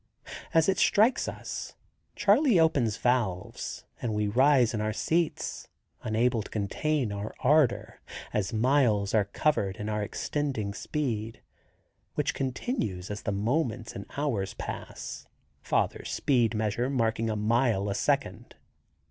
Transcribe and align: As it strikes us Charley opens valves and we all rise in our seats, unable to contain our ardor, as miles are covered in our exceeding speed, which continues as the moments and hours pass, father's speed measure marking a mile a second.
As 0.51 0.67
it 0.67 0.79
strikes 0.79 1.27
us 1.27 1.75
Charley 2.15 2.59
opens 2.59 2.97
valves 2.97 3.85
and 4.01 4.15
we 4.15 4.25
all 4.29 4.33
rise 4.33 4.73
in 4.73 4.81
our 4.81 4.93
seats, 4.93 5.67
unable 6.01 6.41
to 6.41 6.49
contain 6.49 7.11
our 7.13 7.35
ardor, 7.41 8.01
as 8.33 8.51
miles 8.51 9.13
are 9.13 9.25
covered 9.25 9.75
in 9.75 9.89
our 9.89 10.01
exceeding 10.01 10.73
speed, 10.73 11.43
which 12.15 12.33
continues 12.33 13.11
as 13.11 13.21
the 13.21 13.31
moments 13.31 13.93
and 13.93 14.07
hours 14.17 14.55
pass, 14.55 15.27
father's 15.61 16.09
speed 16.09 16.55
measure 16.55 16.89
marking 16.89 17.29
a 17.29 17.35
mile 17.35 17.87
a 17.87 17.93
second. 17.93 18.55